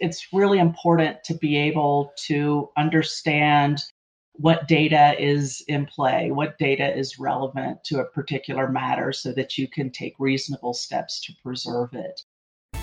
[0.00, 3.82] It's really important to be able to understand
[4.34, 9.58] what data is in play, what data is relevant to a particular matter so that
[9.58, 12.20] you can take reasonable steps to preserve it.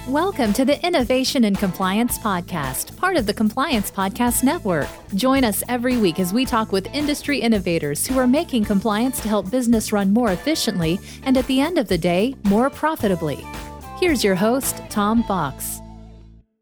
[0.10, 4.90] Welcome to the Innovation and Compliance Podcast, part of the Compliance Podcast Network.
[5.14, 9.30] Join us every week as we talk with industry innovators who are making compliance to
[9.30, 13.38] help business run more efficiently and at the end of the day, more profitably.
[14.02, 15.80] Here's your host, Tom Fox.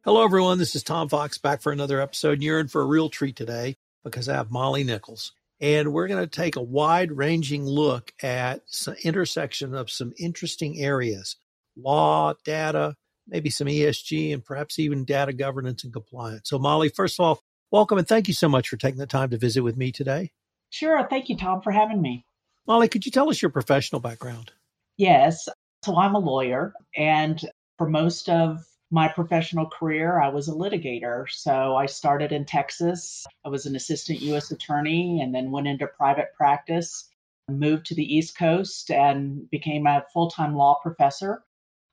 [0.05, 0.57] Hello, everyone.
[0.57, 2.33] This is Tom Fox back for another episode.
[2.33, 5.31] And You're in for a real treat today because I have Molly Nichols.
[5.61, 10.77] And we're going to take a wide ranging look at some intersection of some interesting
[10.77, 11.37] areas
[11.77, 12.97] law, data,
[13.29, 16.49] maybe some ESG, and perhaps even data governance and compliance.
[16.49, 17.39] So, Molly, first of all,
[17.71, 20.31] welcome and thank you so much for taking the time to visit with me today.
[20.69, 21.07] Sure.
[21.09, 22.25] Thank you, Tom, for having me.
[22.67, 24.51] Molly, could you tell us your professional background?
[24.97, 25.47] Yes.
[25.85, 27.41] So, I'm a lawyer, and
[27.77, 31.25] for most of my professional career, I was a litigator.
[31.27, 33.25] So, I started in Texas.
[33.43, 34.51] I was an assistant U.S.
[34.51, 37.09] attorney and then went into private practice,
[37.49, 41.43] moved to the East Coast, and became a full time law professor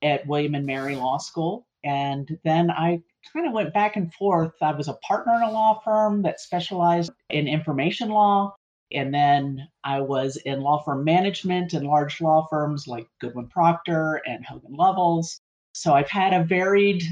[0.02, 1.66] at William and Mary Law School.
[1.84, 4.52] And then I kind of went back and forth.
[4.60, 8.54] I was a partner in a law firm that specialized in information law.
[8.92, 14.20] And then I was in law firm management in large law firms like Goodwin Procter
[14.26, 15.40] and Hogan Lovells.
[15.80, 17.02] So I've had a varied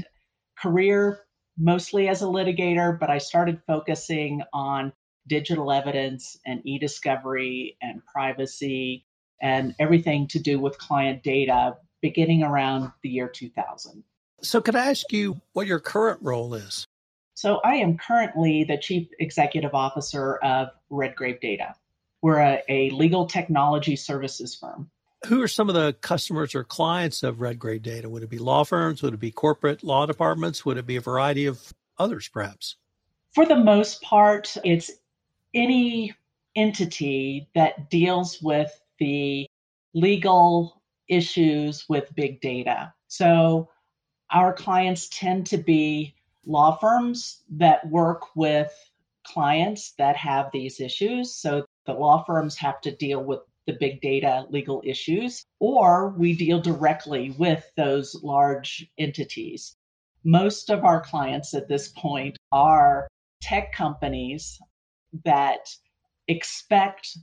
[0.61, 1.21] career,
[1.57, 4.93] mostly as a litigator, but I started focusing on
[5.25, 9.07] digital evidence and e discovery and privacy
[9.41, 14.03] and everything to do with client data beginning around the year 2000.
[14.43, 16.85] So, could I ask you what your current role is?
[17.33, 21.73] So, I am currently the Chief Executive Officer of Redgrave Data.
[22.21, 24.91] We're a, a legal technology services firm.
[25.27, 28.09] Who are some of the customers or clients of Redgrave Data?
[28.09, 29.03] Would it be law firms?
[29.03, 30.65] Would it be corporate law departments?
[30.65, 32.77] Would it be a variety of others, perhaps?
[33.35, 34.89] For the most part, it's
[35.53, 36.15] any
[36.55, 39.45] entity that deals with the
[39.93, 42.93] legal issues with big data.
[43.07, 43.69] So
[44.31, 46.15] our clients tend to be
[46.45, 48.73] law firms that work with
[49.25, 51.35] clients that have these issues.
[51.35, 56.35] So the law firms have to deal with the big data legal issues, or we
[56.35, 59.75] deal directly with those large entities.
[60.23, 63.07] Most of our clients at this point are
[63.43, 64.59] tech companies
[65.23, 65.69] that
[66.27, 67.15] expect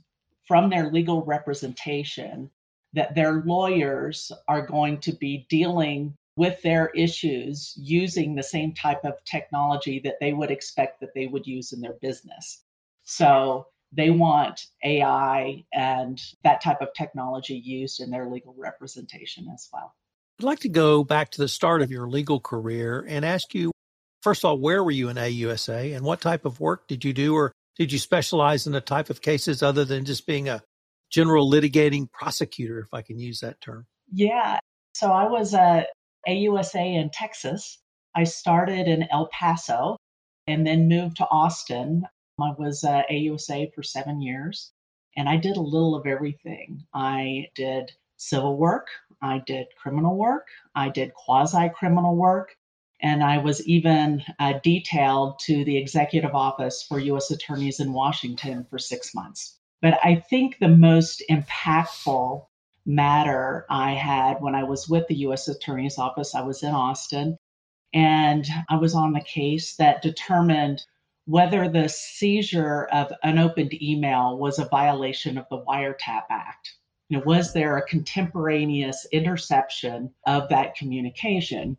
[0.47, 2.49] from their legal representation
[2.93, 9.03] that their lawyers are going to be dealing with their issues using the same type
[9.03, 12.63] of technology that they would expect that they would use in their business.
[13.03, 19.69] So they want AI and that type of technology used in their legal representation as
[19.71, 19.93] well.
[20.39, 23.71] I'd like to go back to the start of your legal career and ask you
[24.21, 27.13] first of all, where were you in AUSA and what type of work did you
[27.13, 30.61] do, or did you specialize in a type of cases other than just being a
[31.09, 33.85] general litigating prosecutor, if I can use that term?
[34.11, 34.59] Yeah.
[34.93, 35.85] So I was a
[36.27, 37.79] AUSA in Texas.
[38.15, 39.95] I started in El Paso
[40.47, 42.03] and then moved to Austin.
[42.39, 44.71] I was a AUSA for seven years
[45.15, 46.85] and I did a little of everything.
[46.93, 48.89] I did civil work,
[49.21, 52.55] I did criminal work, I did quasi criminal work,
[53.01, 57.31] and I was even uh, detailed to the executive office for U.S.
[57.31, 59.57] attorneys in Washington for six months.
[59.81, 62.45] But I think the most impactful
[62.85, 65.47] matter I had when I was with the U.S.
[65.47, 67.37] Attorney's Office, I was in Austin,
[67.93, 70.85] and I was on the case that determined
[71.27, 76.73] whether the seizure of unopened email was a violation of the Wiretap Act.
[77.09, 81.77] You know, was there a contemporaneous interception of that communication?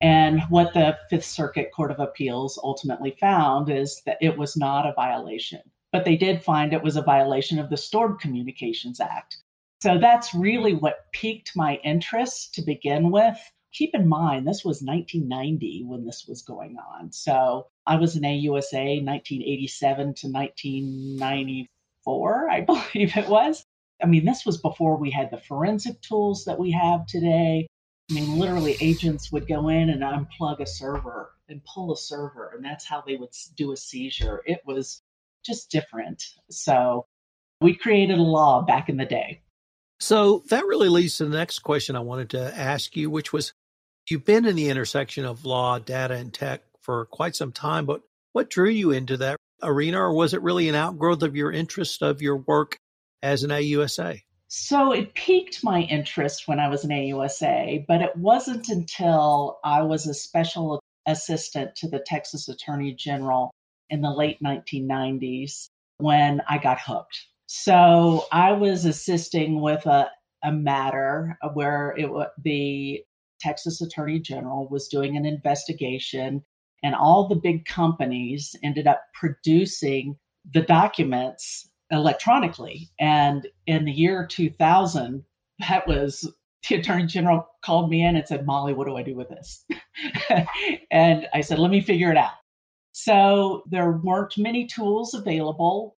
[0.00, 4.86] And what the Fifth Circuit Court of Appeals ultimately found is that it was not
[4.86, 5.62] a violation
[5.92, 9.38] but they did find it was a violation of the Stored Communications Act.
[9.82, 13.38] So that's really what piqued my interest to begin with.
[13.72, 17.10] Keep in mind, this was 1990 when this was going on.
[17.12, 23.64] So I was in AUSA 1987 to 1994, I believe it was.
[24.02, 27.68] I mean, this was before we had the forensic tools that we have today.
[28.10, 32.50] I mean, literally, agents would go in and unplug a server and pull a server,
[32.54, 34.42] and that's how they would do a seizure.
[34.46, 35.00] It was
[35.44, 36.24] just different.
[36.50, 37.06] So
[37.60, 39.42] we created a law back in the day.
[40.00, 43.52] So that really leads to the next question I wanted to ask you, which was
[44.10, 48.02] you've been in the intersection of law, data, and tech for quite some time, but
[48.32, 52.02] what drew you into that arena, or was it really an outgrowth of your interest
[52.02, 52.76] of your work
[53.22, 54.22] as an AUSA?
[54.48, 59.82] So it piqued my interest when I was an AUSA, but it wasn't until I
[59.82, 63.52] was a special assistant to the Texas Attorney General
[63.90, 65.68] in the late 1990s
[65.98, 67.26] when I got hooked.
[67.46, 70.10] So I was assisting with a,
[70.42, 72.08] a matter where it
[72.42, 73.04] the
[73.40, 76.44] Texas Attorney General was doing an investigation,
[76.82, 80.16] and all the big companies ended up producing
[80.52, 82.88] the documents electronically.
[82.98, 85.24] And in the year 2000,
[85.68, 86.30] that was
[86.68, 89.64] the attorney general called me in and said, Molly, what do I do with this?
[90.90, 92.32] and I said, let me figure it out.
[92.92, 95.96] So there weren't many tools available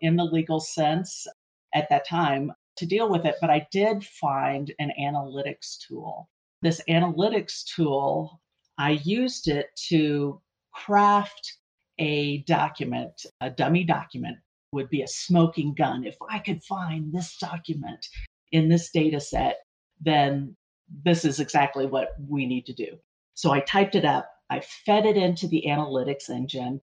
[0.00, 1.26] in the legal sense
[1.74, 6.28] at that time to deal with it, but I did find an analytics tool.
[6.62, 8.40] This analytics tool,
[8.78, 10.40] I used it to
[10.72, 11.58] craft
[11.98, 14.38] a document, a dummy document
[14.72, 16.04] would be a smoking gun.
[16.04, 18.06] If I could find this document
[18.52, 19.58] in this data set,
[20.00, 20.56] then
[21.04, 22.96] this is exactly what we need to do.
[23.34, 26.80] So I typed it up, I fed it into the analytics engine.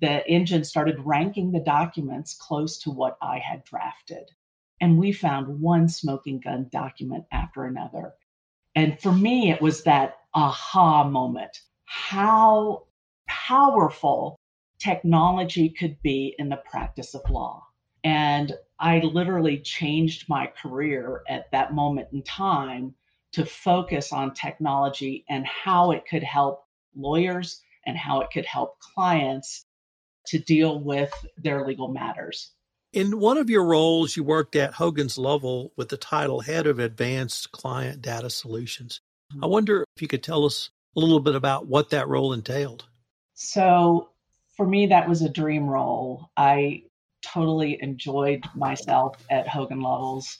[0.00, 4.30] The engine started ranking the documents close to what I had drafted.
[4.80, 8.14] And we found one smoking gun document after another.
[8.74, 12.84] And for me, it was that aha moment how
[13.28, 14.36] powerful
[14.78, 17.62] technology could be in the practice of law.
[18.02, 22.94] And I literally changed my career at that moment in time
[23.32, 26.64] to focus on technology and how it could help
[26.96, 29.64] lawyers and how it could help clients
[30.26, 32.52] to deal with their legal matters.
[32.92, 36.78] In one of your roles, you worked at Hogan Lovells with the title Head of
[36.78, 39.00] Advanced Client Data Solutions.
[39.30, 39.48] I mm-hmm.
[39.48, 42.84] wonder if you could tell us a little bit about what that role entailed.
[43.32, 44.10] So,
[44.58, 46.30] for me, that was a dream role.
[46.36, 46.82] I
[47.22, 50.36] totally enjoyed myself at Hogan Lovells.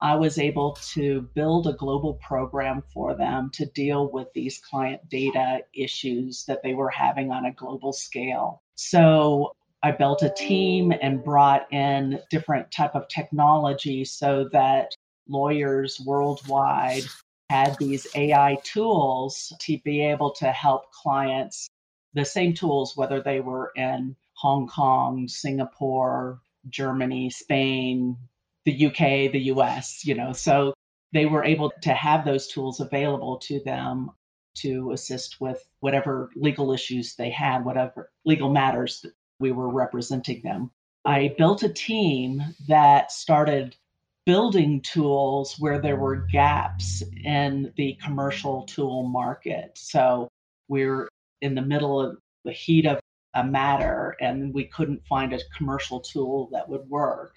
[0.00, 5.08] I was able to build a global program for them to deal with these client
[5.08, 8.62] data issues that they were having on a global scale.
[8.74, 9.52] So
[9.86, 14.90] I built a team and brought in different type of technology so that
[15.28, 17.04] lawyers worldwide
[17.50, 21.68] had these AI tools to be able to help clients
[22.14, 28.16] the same tools whether they were in Hong Kong, Singapore, Germany, Spain,
[28.64, 30.32] the UK, the US, you know.
[30.32, 30.74] So
[31.12, 34.10] they were able to have those tools available to them
[34.56, 39.06] to assist with whatever legal issues they had, whatever legal matters
[39.38, 40.70] we were representing them.
[41.04, 43.76] I built a team that started
[44.24, 49.70] building tools where there were gaps in the commercial tool market.
[49.76, 50.28] So
[50.68, 51.08] we're
[51.40, 52.98] in the middle of the heat of
[53.34, 57.36] a matter and we couldn't find a commercial tool that would work.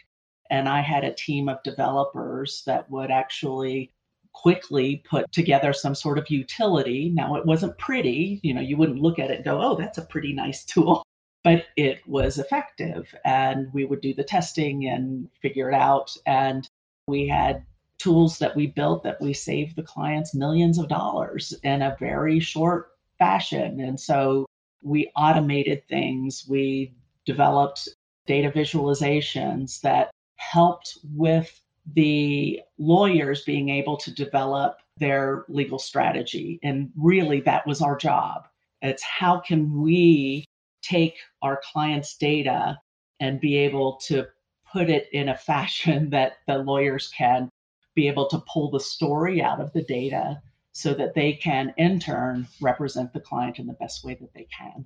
[0.50, 3.92] And I had a team of developers that would actually
[4.34, 7.12] quickly put together some sort of utility.
[7.14, 9.98] Now, it wasn't pretty, you know, you wouldn't look at it and go, oh, that's
[9.98, 11.04] a pretty nice tool,
[11.44, 13.14] but it was effective.
[13.26, 16.16] And we would do the testing and figure it out.
[16.26, 16.68] And
[17.08, 17.66] we had
[17.98, 22.40] tools that we built that we saved the clients millions of dollars in a very
[22.40, 23.80] short fashion.
[23.82, 24.46] And so
[24.82, 26.94] we automated things, we
[27.26, 27.90] developed
[28.26, 31.62] data visualizations that helped with
[31.94, 36.60] the lawyers being able to develop their legal strategy.
[36.64, 38.48] And really, that was our job.
[38.82, 40.46] It's how can we
[40.90, 42.80] take our clients' data
[43.20, 44.26] and be able to
[44.72, 47.50] put it in a fashion that the lawyers can
[47.96, 52.00] be able to pull the story out of the data so that they can in
[52.00, 54.86] turn represent the client in the best way that they can.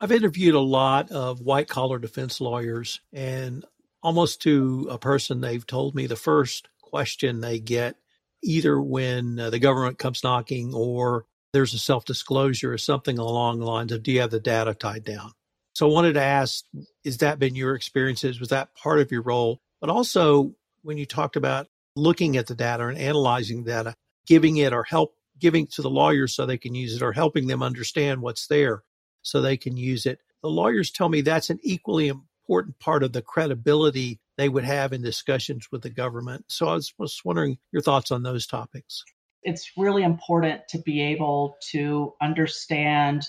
[0.00, 3.64] I've interviewed a lot of white collar defense lawyers, and
[4.02, 7.96] almost to a person, they've told me the first question they get,
[8.42, 13.58] either when uh, the government comes knocking or there's a self disclosure or something along
[13.58, 15.32] the lines of, Do you have the data tied down?
[15.76, 16.64] So I wanted to ask,
[17.04, 18.40] has that been your experiences?
[18.40, 19.60] Was that part of your role?
[19.78, 23.94] But also, when you talked about looking at the data and analyzing data,
[24.26, 27.46] giving it or help giving to the lawyers so they can use it or helping
[27.46, 28.84] them understand what's there
[29.20, 30.18] so they can use it.
[30.42, 34.94] The lawyers tell me that's an equally important part of the credibility they would have
[34.94, 36.46] in discussions with the government.
[36.48, 39.04] So I was, was wondering your thoughts on those topics.
[39.42, 43.26] It's really important to be able to understand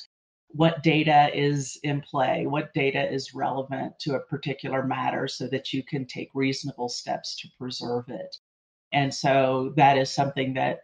[0.49, 5.73] what data is in play, what data is relevant to a particular matter so that
[5.73, 8.35] you can take reasonable steps to preserve it.
[8.93, 10.81] And so that is something that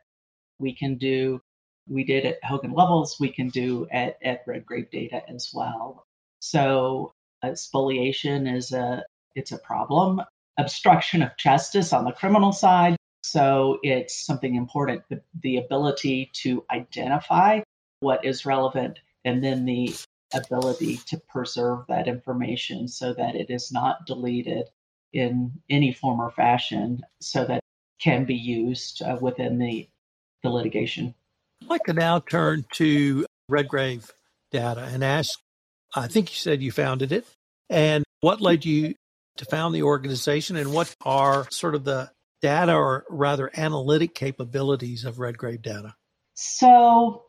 [0.60, 1.41] we can do
[1.89, 6.05] we did at Hogan Lovells, we can do at, at Redgrave Data as well.
[6.39, 9.03] So uh, spoliation is a
[9.36, 10.22] it's a problem.
[10.58, 12.96] Obstruction of justice on the criminal side.
[13.24, 15.03] So it's something important.
[15.10, 17.62] The, the ability to identify
[18.01, 19.94] what is relevant and then the
[20.34, 24.68] ability to preserve that information so that it is not deleted
[25.12, 27.62] in any form or fashion so that
[28.01, 29.88] can be used uh, within the,
[30.42, 31.13] the litigation.
[31.62, 34.12] I'd like to now turn to Redgrave
[34.51, 35.39] data and ask
[35.96, 37.25] I think you said you founded it.
[37.70, 38.96] And what led you
[39.38, 42.12] to found the organization and what are sort of the
[42.42, 45.96] data or rather analytic capabilities of Redgrave data?
[46.34, 47.24] So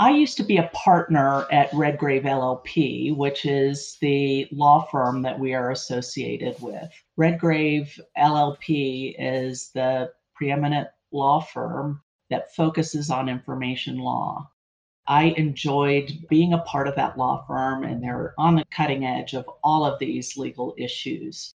[0.00, 5.40] I used to be a partner at Redgrave LLP, which is the law firm that
[5.40, 6.88] we are associated with.
[7.16, 12.00] Redgrave LLP is the preeminent law firm
[12.30, 14.48] that focuses on information law.
[15.08, 19.34] I enjoyed being a part of that law firm, and they're on the cutting edge
[19.34, 21.54] of all of these legal issues.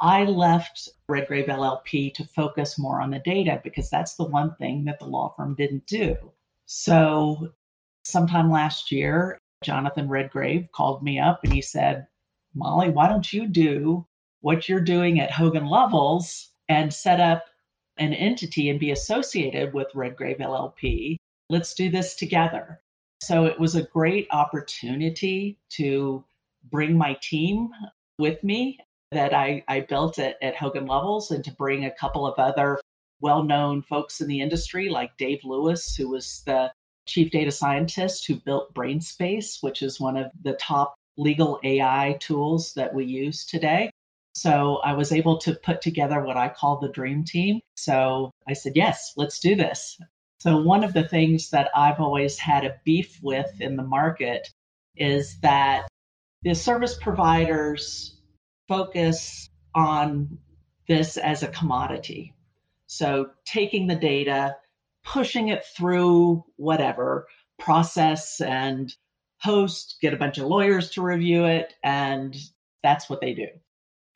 [0.00, 4.84] I left Redgrave LLP to focus more on the data because that's the one thing
[4.84, 6.16] that the law firm didn't do.
[6.64, 7.52] So,
[8.12, 12.06] sometime last year, Jonathan Redgrave called me up and he said,
[12.54, 14.06] Molly, why don't you do
[14.40, 17.44] what you're doing at Hogan Lovells and set up
[17.96, 21.16] an entity and be associated with Redgrave LLP?
[21.48, 22.80] Let's do this together.
[23.22, 26.24] So it was a great opportunity to
[26.70, 27.70] bring my team
[28.18, 28.78] with me
[29.12, 32.80] that I, I built at, at Hogan Lovells and to bring a couple of other
[33.20, 36.72] well known folks in the industry like Dave Lewis, who was the
[37.12, 42.72] chief data scientist who built BrainSpace, which is one of the top legal AI tools
[42.74, 43.90] that we use today.
[44.34, 47.60] So I was able to put together what I call the dream team.
[47.76, 49.98] So I said, yes, let's do this.
[50.42, 54.48] So, one of the things that I've always had a beef with in the market
[54.96, 55.86] is that
[56.42, 58.16] the service providers
[58.66, 60.36] focus on
[60.88, 62.34] this as a commodity.
[62.88, 64.56] So, taking the data,
[65.04, 67.26] pushing it through whatever
[67.58, 68.94] process and
[69.40, 72.36] host, get a bunch of lawyers to review it, and
[72.82, 73.48] that's what they do.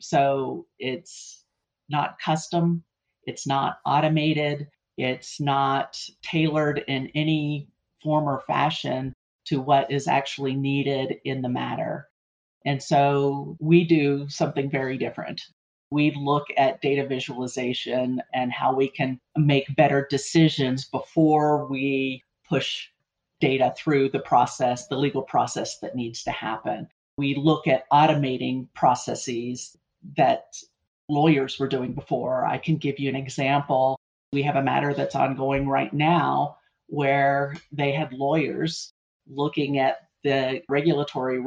[0.00, 1.44] So, it's
[1.88, 2.84] not custom,
[3.24, 7.68] it's not automated, it's not tailored in any
[8.02, 9.12] form or fashion
[9.46, 12.08] to what is actually needed in the matter.
[12.64, 15.40] And so we do something very different.
[15.90, 22.88] We look at data visualization and how we can make better decisions before we push
[23.40, 26.88] data through the process, the legal process that needs to happen.
[27.18, 29.76] We look at automating processes
[30.16, 30.44] that
[31.08, 32.44] lawyers were doing before.
[32.44, 33.96] I can give you an example
[34.32, 38.92] we have a matter that's ongoing right now where they had lawyers
[39.28, 41.40] looking at the regulatory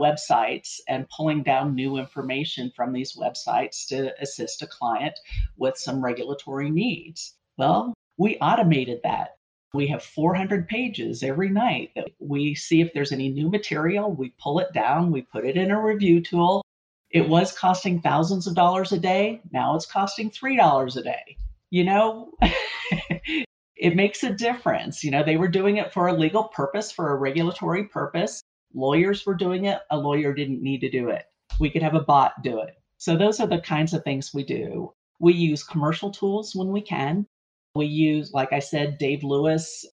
[0.00, 5.18] websites and pulling down new information from these websites to assist a client
[5.56, 7.34] with some regulatory needs.
[7.56, 9.36] Well, we automated that.
[9.74, 14.34] We have 400 pages every night that we see if there's any new material, we
[14.38, 16.62] pull it down, we put it in a review tool.
[17.10, 19.40] It was costing thousands of dollars a day.
[19.50, 21.36] Now it's costing $3 a day
[21.72, 22.30] you know,
[23.76, 25.02] it makes a difference.
[25.02, 28.42] You know, they were doing it for a legal purpose, for a regulatory purpose.
[28.74, 29.80] Lawyers were doing it.
[29.90, 31.24] A lawyer didn't need to do it.
[31.60, 32.74] We could have a bot do it.
[32.98, 34.92] So those are the kinds of things we do.
[35.18, 37.26] We use commercial tools when we can.
[37.74, 39.84] We use, like I said, Dave Lewis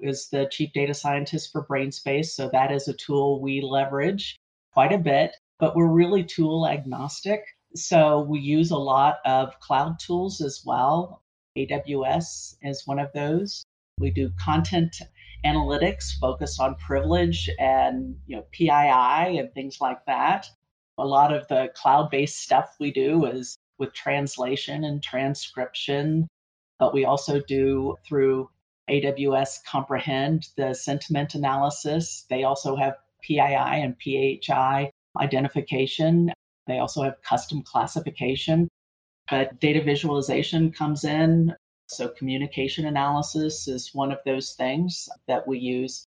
[0.00, 2.26] is the chief data scientist for BrainSpace.
[2.26, 4.36] So that is a tool we leverage
[4.72, 7.44] quite a bit, but we're really tool agnostic.
[7.76, 11.22] So we use a lot of cloud tools as well.
[11.56, 13.64] AWS is one of those.
[13.98, 14.96] We do content
[15.44, 20.46] analytics focused on privilege and you know PII and things like that.
[20.98, 26.28] A lot of the cloud-based stuff we do is with translation and transcription,
[26.78, 28.48] but we also do through
[28.88, 32.26] AWS Comprehend the sentiment analysis.
[32.30, 36.32] They also have PII and PHI identification.
[36.66, 38.68] They also have custom classification.
[39.30, 41.54] But data visualization comes in.
[41.96, 46.06] So communication analysis is one of those things that we use.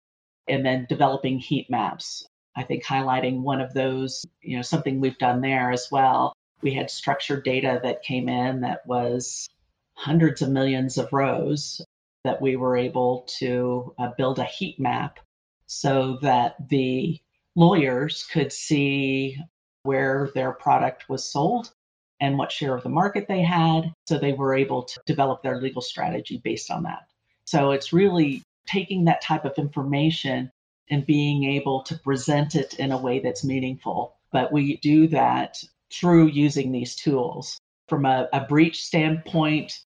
[0.47, 2.27] And then developing heat maps.
[2.55, 6.33] I think highlighting one of those, you know, something we've done there as well.
[6.61, 9.49] We had structured data that came in that was
[9.95, 11.81] hundreds of millions of rows
[12.23, 15.19] that we were able to uh, build a heat map
[15.67, 17.19] so that the
[17.55, 19.37] lawyers could see
[19.83, 21.71] where their product was sold
[22.19, 23.93] and what share of the market they had.
[24.07, 27.07] So they were able to develop their legal strategy based on that.
[27.45, 30.51] So it's really taking that type of information
[30.89, 34.15] and being able to present it in a way that's meaningful.
[34.31, 37.59] But we do that through using these tools.
[37.87, 39.83] From a, a breach standpoint,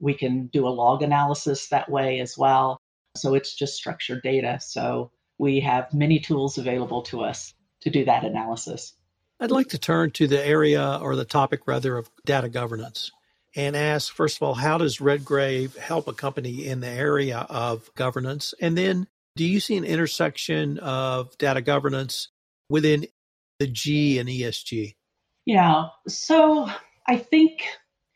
[0.00, 2.78] we can do a log analysis that way as well.
[3.16, 4.58] So it's just structured data.
[4.60, 8.94] So we have many tools available to us to do that analysis.
[9.42, 13.10] I'd like to turn to the area or the topic rather of data governance
[13.56, 17.92] and ask first of all, how does Redgrave help a company in the area of
[17.96, 18.54] governance?
[18.60, 22.28] And then do you see an intersection of data governance
[22.68, 23.08] within
[23.58, 24.94] the G and ESG?
[25.44, 25.88] Yeah.
[26.06, 26.70] So
[27.08, 27.64] I think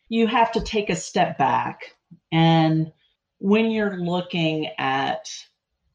[0.09, 1.97] you have to take a step back.
[2.31, 2.93] And
[3.39, 5.29] when you're looking at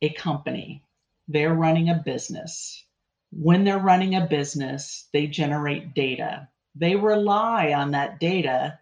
[0.02, 0.84] a company,
[1.30, 2.84] they're running a business.
[3.32, 6.50] When they're running a business, they generate data.
[6.76, 8.80] They rely on that data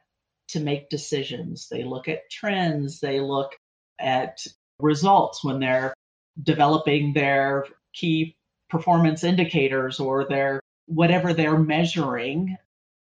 [0.49, 1.69] to make decisions.
[1.69, 3.55] They look at trends, they look
[3.99, 4.45] at
[4.79, 5.93] results when they're
[6.41, 8.35] developing their key
[8.69, 12.57] performance indicators or their whatever they're measuring,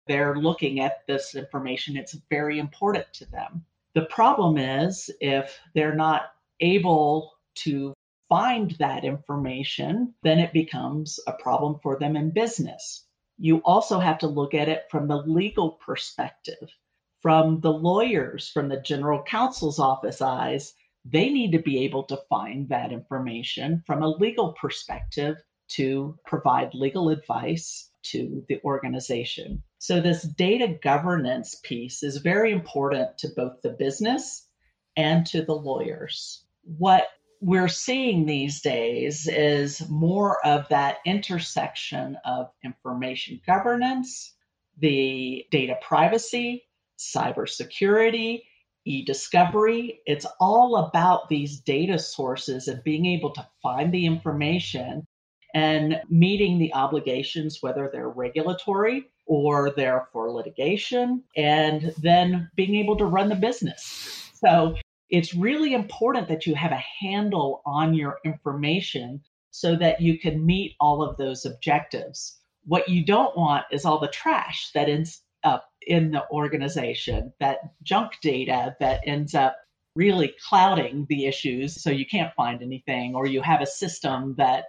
[0.06, 1.96] they're looking at this information.
[1.96, 3.64] It's very important to them.
[3.94, 7.94] The problem is if they're not able to
[8.28, 13.04] find that information, then it becomes a problem for them in business.
[13.38, 16.68] You also have to look at it from the legal perspective,
[17.20, 20.75] from the lawyers, from the general counsel's office eyes.
[21.04, 25.37] They need to be able to find that information from a legal perspective
[25.68, 29.62] to provide legal advice to the organization.
[29.78, 34.49] So, this data governance piece is very important to both the business
[34.97, 36.44] and to the lawyers.
[36.64, 37.08] What
[37.40, 44.35] we're seeing these days is more of that intersection of information governance,
[44.78, 46.64] the data privacy,
[46.99, 48.42] cybersecurity,
[48.85, 50.00] e discovery.
[50.07, 55.07] It's all about these data sources and being able to find the information
[55.54, 62.97] and meeting the obligations, whether they're regulatory or they're for litigation, and then being able
[62.97, 64.30] to run the business.
[64.35, 64.75] So
[65.10, 70.44] it's really important that you have a handle on your information so that you can
[70.44, 72.38] meet all of those objectives.
[72.64, 77.59] What you don't want is all the trash that ends up in the organization, that
[77.83, 79.56] junk data that ends up
[79.94, 84.66] really clouding the issues so you can't find anything, or you have a system that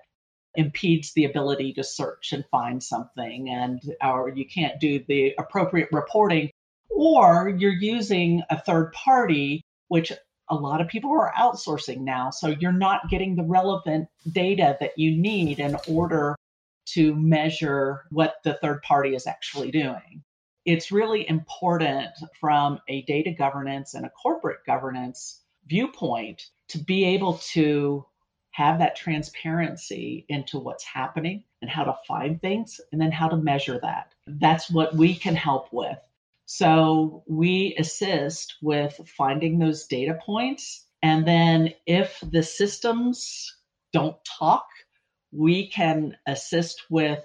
[0.56, 5.90] impedes the ability to search and find something and or you can't do the appropriate
[5.92, 6.50] reporting
[6.90, 10.12] or you're using a third party which
[10.50, 14.98] a lot of people are outsourcing now so you're not getting the relevant data that
[14.98, 16.36] you need in order
[16.86, 20.24] to measure what the third party is actually doing
[20.66, 22.10] it's really important
[22.40, 28.06] from a data governance and a corporate governance viewpoint to be able to
[28.52, 33.38] have that transparency into what's happening and how to find things and then how to
[33.38, 34.12] measure that.
[34.28, 35.98] That's what we can help with.
[36.52, 40.84] So we assist with finding those data points.
[41.04, 43.56] And then if the systems
[43.94, 44.66] don't talk,
[45.32, 47.24] we can assist with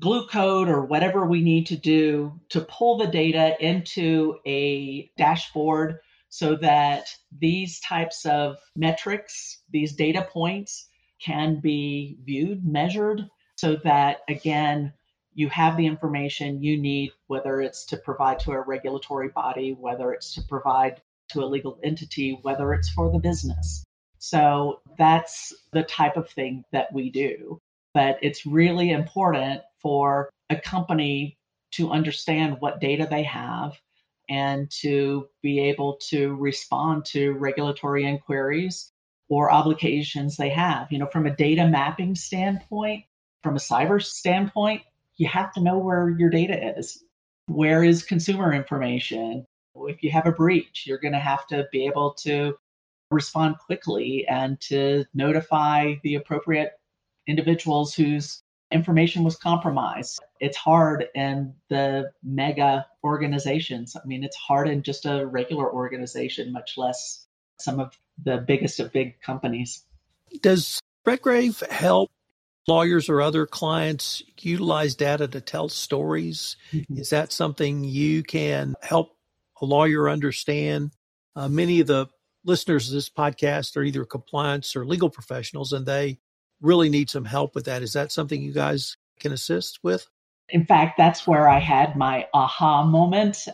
[0.00, 6.00] glue code or whatever we need to do to pull the data into a dashboard
[6.28, 7.06] so that
[7.38, 10.88] these types of metrics, these data points,
[11.24, 14.92] can be viewed, measured, so that again,
[15.36, 20.12] you have the information you need, whether it's to provide to a regulatory body, whether
[20.12, 23.84] it's to provide to a legal entity, whether it's for the business.
[24.18, 27.60] So that's the type of thing that we do.
[27.92, 31.36] But it's really important for a company
[31.72, 33.78] to understand what data they have
[34.30, 38.90] and to be able to respond to regulatory inquiries
[39.28, 40.90] or obligations they have.
[40.90, 43.04] You know, from a data mapping standpoint,
[43.42, 44.82] from a cyber standpoint,
[45.16, 47.02] you have to know where your data is.
[47.46, 49.46] Where is consumer information?
[49.74, 52.56] If you have a breach, you're going to have to be able to
[53.10, 56.72] respond quickly and to notify the appropriate
[57.26, 60.20] individuals whose information was compromised.
[60.40, 63.96] It's hard in the mega organizations.
[63.96, 67.26] I mean, it's hard in just a regular organization, much less
[67.58, 69.84] some of the biggest of big companies.
[70.40, 72.10] Does Redgrave help
[72.66, 76.56] lawyers or other clients utilize data to tell stories?
[76.72, 76.98] Mm-hmm.
[76.98, 79.16] Is that something you can help
[79.60, 80.92] a lawyer understand?
[81.34, 82.06] Uh, many of the
[82.44, 86.18] listeners of this podcast are either compliance or legal professionals, and they
[86.60, 87.82] really need some help with that.
[87.82, 90.06] Is that something you guys can assist with?
[90.48, 93.48] In fact, that's where I had my aha moment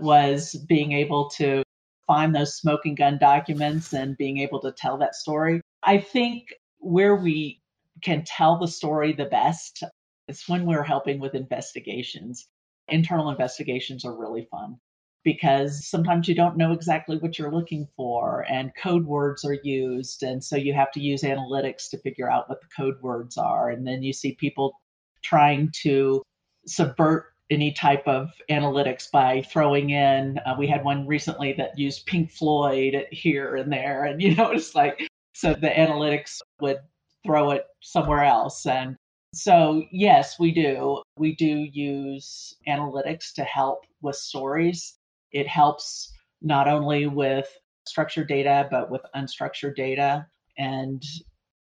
[0.00, 1.62] was being able to
[2.06, 5.60] find those smoking gun documents and being able to tell that story.
[5.82, 7.60] I think where we
[8.04, 9.82] can tell the story the best
[10.28, 12.46] is when we're helping with investigations.
[12.88, 14.78] Internal investigations are really fun.
[15.24, 20.22] because sometimes you don't know exactly what you're looking for and code words are used
[20.22, 23.70] and so you have to use analytics to figure out what the code words are
[23.70, 24.74] and then you see people
[25.22, 26.22] trying to
[26.66, 32.06] subvert any type of analytics by throwing in uh, we had one recently that used
[32.06, 36.78] pink floyd here and there and you know it's like so the analytics would
[37.24, 38.96] throw it somewhere else and
[39.34, 44.98] so yes we do we do use analytics to help with stories
[45.32, 47.48] it helps not only with
[47.86, 50.26] structured data, but with unstructured data.
[50.58, 51.02] And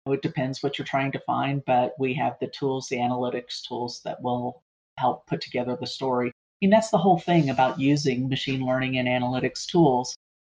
[0.07, 4.01] it depends what you're trying to find, but we have the tools, the analytics tools
[4.05, 4.63] that will
[4.99, 6.29] help put together the story.
[6.29, 10.15] I mean, that's the whole thing about using machine learning and analytics tools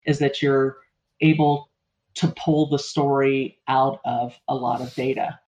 [0.06, 0.78] is that you're
[1.20, 1.70] able
[2.16, 5.38] to pull the story out of a lot of data.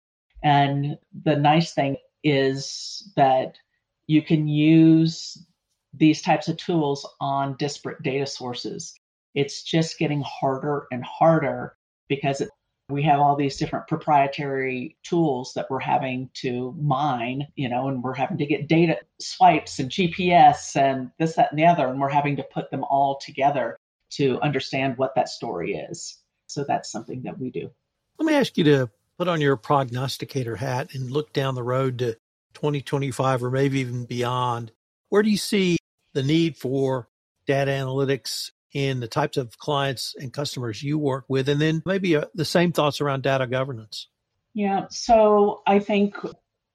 [0.42, 3.56] And the nice thing is that
[4.06, 5.38] you can use
[5.94, 8.94] these types of tools on disparate data sources.
[9.34, 11.76] It's just getting harder and harder
[12.08, 12.50] because it,
[12.88, 18.02] we have all these different proprietary tools that we're having to mine, you know, and
[18.02, 22.00] we're having to get data swipes and GPS and this, that, and the other, and
[22.00, 23.76] we're having to put them all together
[24.10, 26.18] to understand what that story is.
[26.46, 27.70] So that's something that we do.
[28.18, 31.98] Let me ask you to put on your prognosticator hat and look down the road
[31.98, 32.14] to
[32.54, 34.72] 2025 or maybe even beyond.
[35.08, 35.76] Where do you see
[36.12, 37.08] the need for
[37.46, 42.16] data analytics in the types of clients and customers you work with, and then maybe
[42.16, 44.08] uh, the same thoughts around data governance.
[44.52, 46.16] Yeah, so I think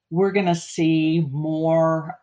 [0.09, 2.15] we're going to see more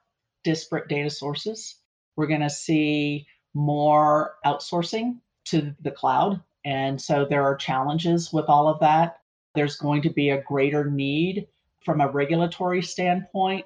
[0.43, 1.77] disparate data sources.
[2.17, 6.43] We're going to see more outsourcing to the cloud.
[6.64, 9.21] And so there are challenges with all of that.
[9.55, 11.49] There's going to be a greater need
[11.85, 13.64] from a regulatory standpoint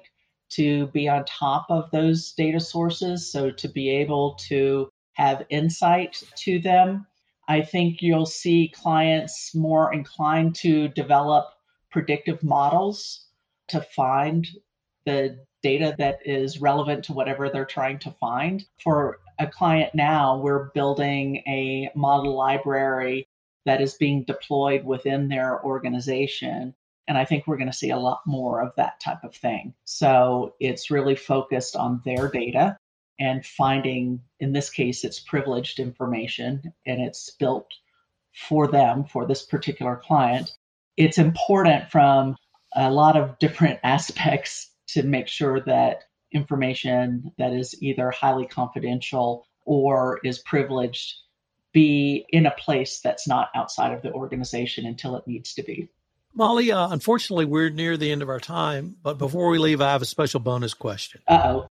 [0.51, 3.31] to be on top of those data sources.
[3.31, 7.05] So to be able to have insight to them.
[7.47, 11.49] I think you'll see clients more inclined to develop
[11.91, 13.25] predictive models
[13.67, 14.47] to find
[15.05, 18.65] the data that is relevant to whatever they're trying to find.
[18.81, 23.27] For a client now, we're building a model library
[23.65, 26.73] that is being deployed within their organization
[27.07, 29.73] and I think we're going to see a lot more of that type of thing.
[29.83, 32.77] So it's really focused on their data
[33.19, 37.67] and finding, in this case, it's privileged information and it's built
[38.33, 40.51] for them, for this particular client.
[40.97, 42.35] It's important from
[42.75, 49.47] a lot of different aspects to make sure that information that is either highly confidential
[49.65, 51.13] or is privileged
[51.73, 55.89] be in a place that's not outside of the organization until it needs to be.
[56.35, 59.91] Molly, uh, unfortunately, we're near the end of our time, but before we leave, I
[59.91, 61.21] have a special bonus question.
[61.27, 61.67] Uh oh.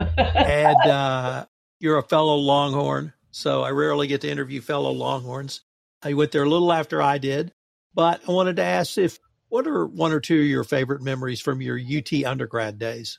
[0.16, 1.46] and uh,
[1.80, 5.62] you're a fellow Longhorn, so I rarely get to interview fellow Longhorns.
[6.02, 7.52] I went there a little after I did,
[7.94, 9.18] but I wanted to ask if
[9.48, 13.18] what are one or two of your favorite memories from your UT undergrad days?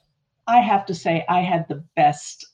[0.49, 2.45] I have to say, I had the best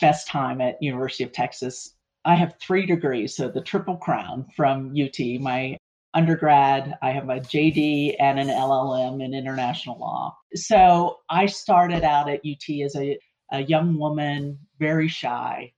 [0.00, 1.94] best time at University of Texas.
[2.24, 5.18] I have three degrees, so the triple crown from UT.
[5.40, 5.78] My
[6.14, 6.96] undergrad.
[7.02, 10.36] I have a JD and an LLM in international law.
[10.54, 13.18] So I started out at UT as a,
[13.52, 15.72] a young woman, very shy.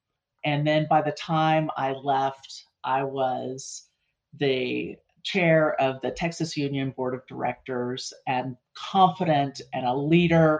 [0.44, 3.86] And then by the time I left, I was
[4.38, 10.58] the chair of the Texas Union Board of Directors and confident and a leader.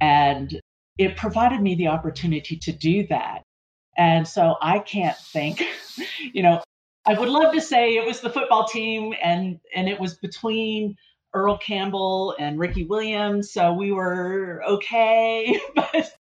[0.00, 0.60] And
[0.98, 3.42] it provided me the opportunity to do that.
[3.96, 5.62] And so I can't think,
[6.32, 6.62] you know,
[7.06, 10.96] I would love to say it was the football team and and it was between
[11.32, 16.12] Earl Campbell and Ricky Williams, so we were okay, but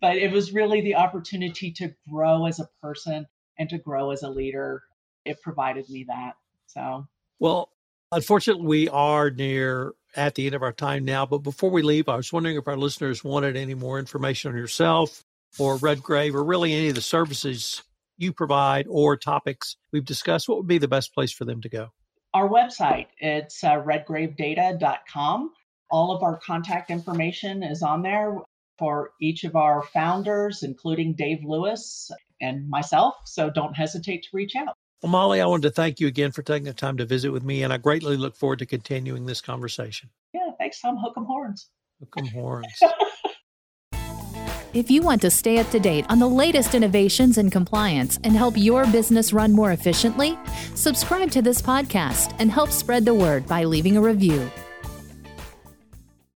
[0.00, 3.26] but it was really the opportunity to grow as a person
[3.58, 4.82] and to grow as a leader.
[5.24, 6.34] It provided me that.
[6.66, 7.06] So
[7.38, 7.70] well,
[8.10, 11.26] unfortunately, we are near at the end of our time now.
[11.26, 14.56] But before we leave, I was wondering if our listeners wanted any more information on
[14.56, 15.24] yourself
[15.58, 17.82] or Redgrave or really any of the services
[18.16, 21.68] you provide or topics we've discussed, what would be the best place for them to
[21.68, 21.88] go?
[22.32, 25.52] Our website, it's uh, redgravedata.com.
[25.90, 28.38] All of our contact information is on there
[28.78, 33.14] for each of our founders, including Dave Lewis and myself.
[33.24, 34.74] So don't hesitate to reach out.
[35.04, 37.44] Well, Molly, I wanted to thank you again for taking the time to visit with
[37.44, 40.08] me, and I greatly look forward to continuing this conversation.
[40.32, 40.96] Yeah, thanks, Tom.
[40.96, 41.68] Hook 'em horns.
[42.00, 42.80] Hook 'em horns.
[44.72, 48.34] If you want to stay up to date on the latest innovations in compliance and
[48.34, 50.36] help your business run more efficiently,
[50.74, 54.50] subscribe to this podcast and help spread the word by leaving a review.